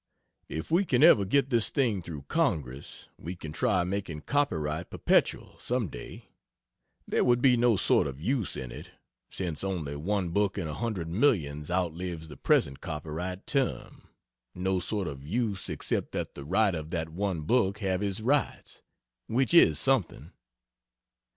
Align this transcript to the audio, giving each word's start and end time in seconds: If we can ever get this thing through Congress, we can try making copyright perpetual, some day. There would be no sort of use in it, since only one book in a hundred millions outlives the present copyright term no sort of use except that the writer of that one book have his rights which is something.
If 0.49 0.71
we 0.71 0.83
can 0.83 1.03
ever 1.03 1.25
get 1.25 1.51
this 1.51 1.69
thing 1.69 2.01
through 2.01 2.23
Congress, 2.23 3.07
we 3.19 3.35
can 3.35 3.51
try 3.51 3.83
making 3.83 4.21
copyright 4.21 4.89
perpetual, 4.89 5.59
some 5.59 5.89
day. 5.89 6.31
There 7.07 7.23
would 7.23 7.39
be 7.39 7.55
no 7.55 7.75
sort 7.77 8.07
of 8.07 8.19
use 8.19 8.57
in 8.57 8.71
it, 8.71 8.89
since 9.29 9.63
only 9.63 9.95
one 9.95 10.31
book 10.31 10.57
in 10.57 10.67
a 10.67 10.73
hundred 10.73 11.07
millions 11.07 11.69
outlives 11.69 12.29
the 12.29 12.35
present 12.37 12.81
copyright 12.81 13.45
term 13.45 14.07
no 14.55 14.79
sort 14.79 15.07
of 15.07 15.23
use 15.23 15.69
except 15.69 16.13
that 16.13 16.33
the 16.33 16.45
writer 16.45 16.79
of 16.79 16.89
that 16.89 17.09
one 17.09 17.43
book 17.43 17.77
have 17.77 18.01
his 18.01 18.23
rights 18.23 18.81
which 19.27 19.53
is 19.53 19.77
something. 19.77 20.31